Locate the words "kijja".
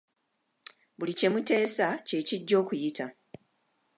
2.27-2.55